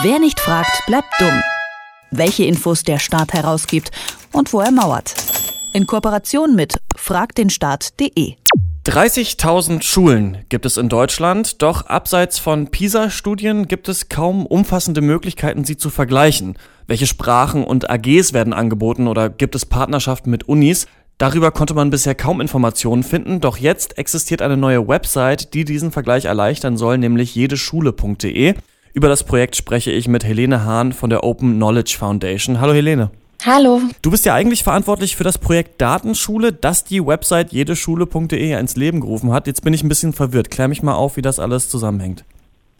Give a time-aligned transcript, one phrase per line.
[0.00, 1.42] Wer nicht fragt, bleibt dumm.
[2.10, 3.90] Welche Infos der Staat herausgibt
[4.32, 5.14] und wo er mauert.
[5.74, 8.36] In Kooperation mit fragdenstaat.de.
[8.86, 15.64] 30.000 Schulen gibt es in Deutschland, doch abseits von PISA-Studien gibt es kaum umfassende Möglichkeiten,
[15.64, 16.56] sie zu vergleichen.
[16.86, 20.86] Welche Sprachen und AGs werden angeboten oder gibt es Partnerschaften mit Unis?
[21.18, 25.92] Darüber konnte man bisher kaum Informationen finden, doch jetzt existiert eine neue Website, die diesen
[25.92, 28.54] Vergleich erleichtern soll, nämlich jedeschule.de.
[28.94, 32.60] Über das Projekt spreche ich mit Helene Hahn von der Open Knowledge Foundation.
[32.60, 33.10] Hallo Helene.
[33.44, 33.80] Hallo.
[34.02, 39.00] Du bist ja eigentlich verantwortlich für das Projekt Datenschule, das die Website jedeschule.de ins Leben
[39.00, 39.46] gerufen hat.
[39.46, 40.50] Jetzt bin ich ein bisschen verwirrt.
[40.50, 42.24] Klär mich mal auf, wie das alles zusammenhängt.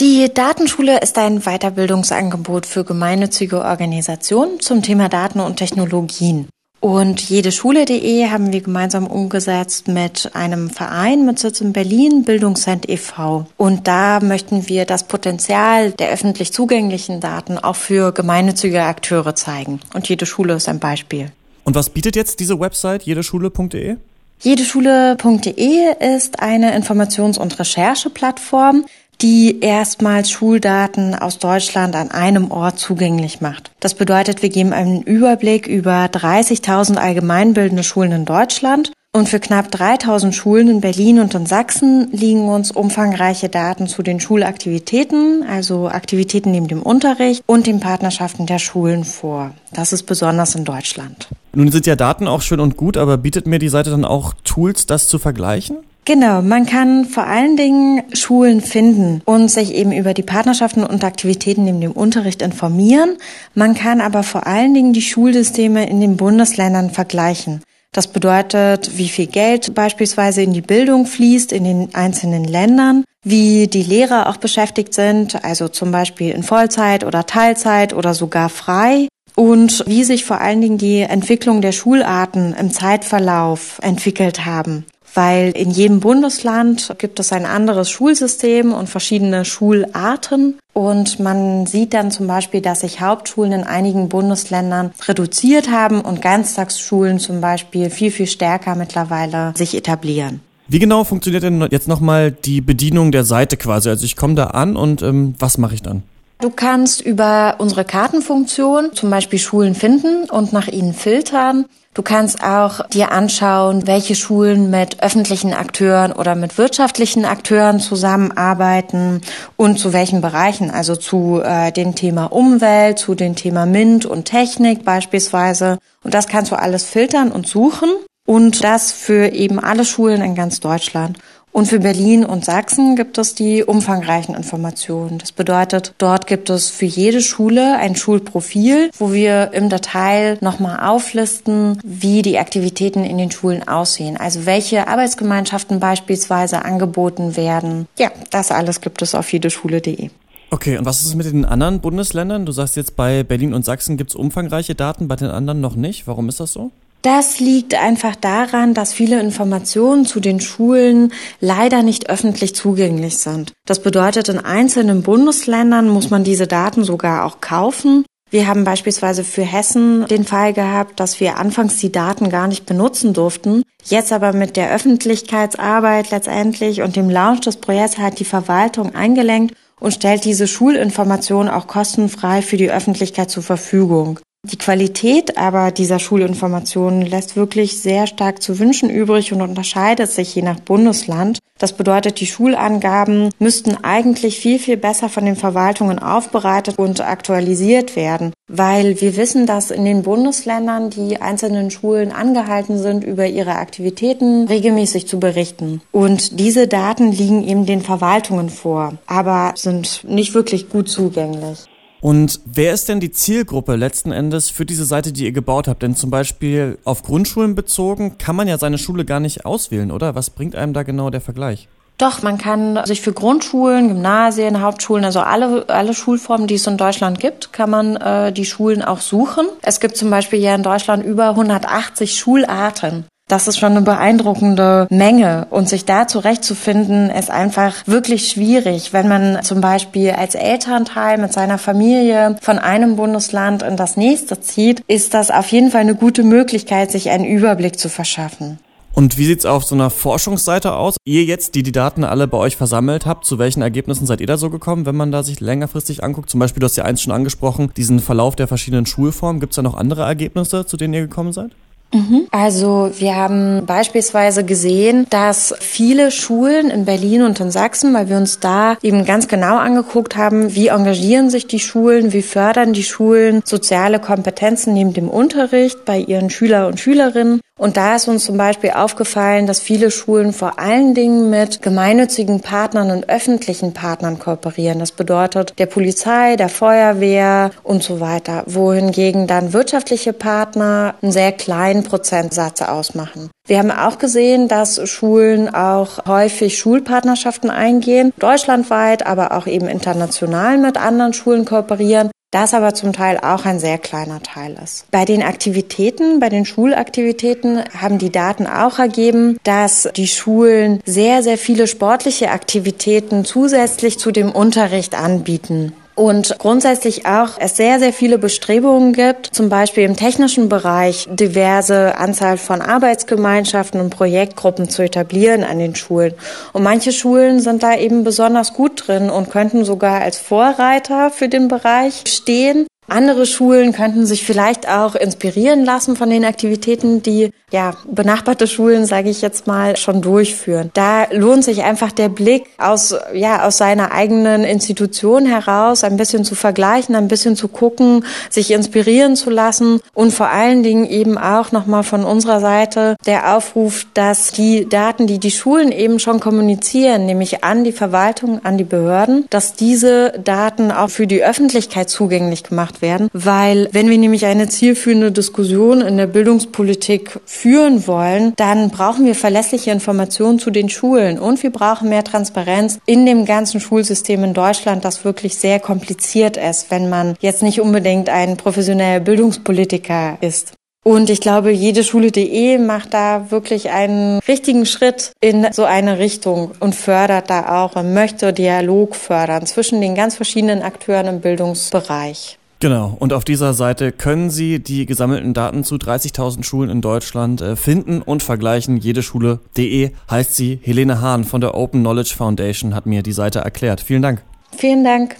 [0.00, 6.48] Die Datenschule ist ein Weiterbildungsangebot für gemeinnützige Organisationen zum Thema Daten und Technologien.
[6.80, 13.46] Und jedeschule.de haben wir gemeinsam umgesetzt mit einem Verein mit Sitz in Berlin, Bildungscent e.V.
[13.56, 19.80] Und da möchten wir das Potenzial der öffentlich zugänglichen Daten auch für gemeinnützige Akteure zeigen.
[19.92, 21.32] Und jede Schule ist ein Beispiel.
[21.64, 23.96] Und was bietet jetzt diese Website jedeschule.de?
[24.40, 28.84] Jedeschule.de ist eine Informations- und Rechercheplattform,
[29.20, 33.70] die erstmals Schuldaten aus Deutschland an einem Ort zugänglich macht.
[33.80, 39.70] Das bedeutet, wir geben einen Überblick über 30.000 allgemeinbildende Schulen in Deutschland und für knapp
[39.70, 45.88] 3000 Schulen in Berlin und in Sachsen liegen uns umfangreiche Daten zu den Schulaktivitäten, also
[45.88, 49.52] Aktivitäten neben dem Unterricht und den Partnerschaften der Schulen vor.
[49.72, 51.28] Das ist besonders in Deutschland.
[51.54, 54.34] Nun sind ja Daten auch schön und gut, aber bietet mir die Seite dann auch
[54.44, 55.78] Tools, das zu vergleichen?
[56.08, 61.04] Genau, man kann vor allen Dingen Schulen finden und sich eben über die Partnerschaften und
[61.04, 63.18] Aktivitäten neben dem Unterricht informieren.
[63.54, 67.62] Man kann aber vor allen Dingen die Schulsysteme in den Bundesländern vergleichen.
[67.92, 73.66] Das bedeutet, wie viel Geld beispielsweise in die Bildung fließt in den einzelnen Ländern, wie
[73.66, 79.08] die Lehrer auch beschäftigt sind, also zum Beispiel in Vollzeit oder Teilzeit oder sogar frei
[79.34, 84.86] und wie sich vor allen Dingen die Entwicklung der Schularten im Zeitverlauf entwickelt haben
[85.18, 90.60] weil in jedem Bundesland gibt es ein anderes Schulsystem und verschiedene Schularten.
[90.74, 96.22] Und man sieht dann zum Beispiel, dass sich Hauptschulen in einigen Bundesländern reduziert haben und
[96.22, 100.38] Ganztagsschulen zum Beispiel viel, viel stärker mittlerweile sich etablieren.
[100.68, 103.88] Wie genau funktioniert denn jetzt nochmal die Bedienung der Seite quasi?
[103.88, 106.04] Also ich komme da an und ähm, was mache ich dann?
[106.40, 111.64] Du kannst über unsere Kartenfunktion zum Beispiel Schulen finden und nach ihnen filtern.
[111.94, 119.20] Du kannst auch dir anschauen, welche Schulen mit öffentlichen Akteuren oder mit wirtschaftlichen Akteuren zusammenarbeiten
[119.56, 124.26] und zu welchen Bereichen, also zu äh, dem Thema Umwelt, zu dem Thema MINT und
[124.26, 125.78] Technik beispielsweise.
[126.04, 127.90] Und das kannst du alles filtern und suchen
[128.28, 131.18] und das für eben alle Schulen in ganz Deutschland.
[131.52, 135.18] Und für Berlin und Sachsen gibt es die umfangreichen Informationen.
[135.18, 140.88] Das bedeutet, dort gibt es für jede Schule ein Schulprofil, wo wir im Detail nochmal
[140.88, 144.16] auflisten, wie die Aktivitäten in den Schulen aussehen.
[144.16, 147.88] Also welche Arbeitsgemeinschaften beispielsweise angeboten werden.
[147.98, 150.10] Ja, das alles gibt es auf jedeschule.de.
[150.50, 152.46] Okay, und was ist mit den anderen Bundesländern?
[152.46, 155.76] Du sagst jetzt, bei Berlin und Sachsen gibt es umfangreiche Daten, bei den anderen noch
[155.76, 156.06] nicht.
[156.06, 156.70] Warum ist das so?
[157.02, 163.52] Das liegt einfach daran, dass viele Informationen zu den Schulen leider nicht öffentlich zugänglich sind.
[163.66, 168.04] Das bedeutet, in einzelnen Bundesländern muss man diese Daten sogar auch kaufen.
[168.30, 172.66] Wir haben beispielsweise für Hessen den Fall gehabt, dass wir anfangs die Daten gar nicht
[172.66, 173.62] benutzen durften.
[173.84, 179.54] Jetzt aber mit der Öffentlichkeitsarbeit letztendlich und dem Launch des Projekts hat die Verwaltung eingelenkt
[179.80, 184.18] und stellt diese Schulinformationen auch kostenfrei für die Öffentlichkeit zur Verfügung.
[184.44, 190.32] Die Qualität aber dieser Schulinformationen lässt wirklich sehr stark zu wünschen übrig und unterscheidet sich
[190.32, 191.40] je nach Bundesland.
[191.58, 197.96] Das bedeutet, die Schulangaben müssten eigentlich viel, viel besser von den Verwaltungen aufbereitet und aktualisiert
[197.96, 203.56] werden, weil wir wissen, dass in den Bundesländern die einzelnen Schulen angehalten sind, über ihre
[203.56, 205.82] Aktivitäten regelmäßig zu berichten.
[205.90, 211.66] Und diese Daten liegen eben den Verwaltungen vor, aber sind nicht wirklich gut zugänglich.
[212.00, 215.82] Und wer ist denn die Zielgruppe letzten Endes für diese Seite, die ihr gebaut habt?
[215.82, 220.14] Denn zum Beispiel auf Grundschulen bezogen kann man ja seine Schule gar nicht auswählen, oder?
[220.14, 221.68] Was bringt einem da genau der Vergleich?
[221.98, 226.76] Doch, man kann sich für Grundschulen, Gymnasien, Hauptschulen, also alle, alle Schulformen, die es in
[226.76, 229.48] Deutschland gibt, kann man äh, die Schulen auch suchen.
[229.62, 233.06] Es gibt zum Beispiel ja in Deutschland über 180 Schularten.
[233.28, 235.46] Das ist schon eine beeindruckende Menge.
[235.50, 238.94] Und sich da zurechtzufinden, ist einfach wirklich schwierig.
[238.94, 244.40] Wenn man zum Beispiel als Elternteil mit seiner Familie von einem Bundesland in das nächste
[244.40, 248.58] zieht, ist das auf jeden Fall eine gute Möglichkeit, sich einen Überblick zu verschaffen.
[248.94, 250.96] Und wie sieht's auf so einer Forschungsseite aus?
[251.04, 254.26] Ihr jetzt, die die Daten alle bei euch versammelt habt, zu welchen Ergebnissen seid ihr
[254.26, 256.30] da so gekommen, wenn man da sich längerfristig anguckt?
[256.30, 259.38] Zum Beispiel, du hast ja eins schon angesprochen, diesen Verlauf der verschiedenen Schulformen.
[259.38, 261.52] Gibt's da noch andere Ergebnisse, zu denen ihr gekommen seid?
[261.92, 262.26] Mhm.
[262.30, 268.16] Also wir haben beispielsweise gesehen, dass viele Schulen in Berlin und in Sachsen, weil wir
[268.16, 272.82] uns da eben ganz genau angeguckt haben, wie engagieren sich die Schulen, wie fördern die
[272.82, 277.40] Schulen soziale Kompetenzen neben dem Unterricht bei ihren Schüler und Schülerinnen.
[277.58, 282.40] Und da ist uns zum Beispiel aufgefallen, dass viele Schulen vor allen Dingen mit gemeinnützigen
[282.40, 284.78] Partnern und öffentlichen Partnern kooperieren.
[284.78, 288.44] Das bedeutet der Polizei, der Feuerwehr und so weiter.
[288.46, 293.28] Wohingegen dann wirtschaftliche Partner einen sehr kleinen Prozentsatz ausmachen.
[293.48, 300.58] Wir haben auch gesehen, dass Schulen auch häufig Schulpartnerschaften eingehen, deutschlandweit, aber auch eben international
[300.58, 304.90] mit anderen Schulen kooperieren das aber zum Teil auch ein sehr kleiner Teil ist.
[304.90, 311.22] Bei den Aktivitäten, bei den Schulaktivitäten haben die Daten auch ergeben, dass die Schulen sehr,
[311.22, 317.92] sehr viele sportliche Aktivitäten zusätzlich zu dem Unterricht anbieten und grundsätzlich auch es sehr, sehr
[317.92, 324.82] viele Bestrebungen gibt, zum Beispiel im technischen Bereich diverse Anzahl von Arbeitsgemeinschaften und Projektgruppen zu
[324.82, 326.14] etablieren an den Schulen.
[326.52, 331.28] Und manche Schulen sind da eben besonders gut drin und könnten sogar als Vorreiter für
[331.28, 332.66] den Bereich stehen.
[332.88, 338.86] Andere Schulen könnten sich vielleicht auch inspirieren lassen von den Aktivitäten, die ja benachbarte Schulen,
[338.86, 340.70] sage ich jetzt mal, schon durchführen.
[340.74, 346.24] Da lohnt sich einfach der Blick aus ja aus seiner eigenen Institution heraus, ein bisschen
[346.24, 351.18] zu vergleichen, ein bisschen zu gucken, sich inspirieren zu lassen und vor allen Dingen eben
[351.18, 356.20] auch nochmal von unserer Seite der Aufruf, dass die Daten, die die Schulen eben schon
[356.20, 361.90] kommunizieren, nämlich an die Verwaltung, an die Behörden, dass diese Daten auch für die Öffentlichkeit
[361.90, 368.32] zugänglich gemacht werden, weil wenn wir nämlich eine zielführende Diskussion in der Bildungspolitik führen wollen,
[368.36, 373.24] dann brauchen wir verlässliche Informationen zu den Schulen und wir brauchen mehr Transparenz in dem
[373.24, 378.36] ganzen Schulsystem in Deutschland, das wirklich sehr kompliziert ist, wenn man jetzt nicht unbedingt ein
[378.36, 380.54] professioneller Bildungspolitiker ist.
[380.88, 386.52] Und ich glaube, jede Schule.de macht da wirklich einen richtigen Schritt in so eine Richtung
[386.60, 392.37] und fördert da auch und möchte Dialog fördern zwischen den ganz verschiedenen Akteuren im Bildungsbereich.
[392.60, 397.40] Genau, und auf dieser Seite können Sie die gesammelten Daten zu 30.000 Schulen in Deutschland
[397.40, 398.78] äh, finden und vergleichen.
[398.78, 400.58] Jedeschule.de heißt sie.
[400.62, 403.80] Helene Hahn von der Open Knowledge Foundation hat mir die Seite erklärt.
[403.80, 404.22] Vielen Dank.
[404.56, 405.16] Vielen Dank.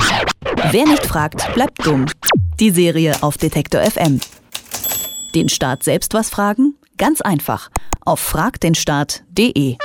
[0.72, 2.06] Wer nicht fragt, bleibt dumm.
[2.58, 4.20] Die Serie auf Detektor FM.
[5.36, 6.74] Den Staat selbst was fragen?
[6.96, 7.70] Ganz einfach.
[8.04, 9.76] Auf fragdenstaat.de.